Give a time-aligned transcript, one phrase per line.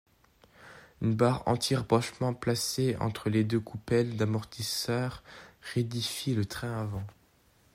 [1.03, 5.21] Une barre anti-rapprochement placée entre les deux coupelles d'amortisseurs
[5.75, 7.05] rigidifie le train avant.